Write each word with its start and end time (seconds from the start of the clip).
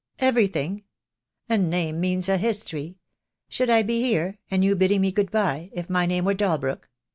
"Everything. 0.17 0.83
A 1.47 1.59
name 1.59 1.99
means 2.01 2.27
a 2.27 2.37
history. 2.39 2.97
Should 3.49 3.69
I 3.69 3.83
be 3.83 4.01
here— 4.01 4.39
and 4.49 4.65
you 4.65 4.75
bidding 4.75 5.01
me 5.01 5.11
good 5.11 5.29
bye— 5.29 5.69
if 5.73 5.91
my 5.91 6.07
name 6.07 6.25
were 6.25 6.33
Dalbrook? 6.33 6.89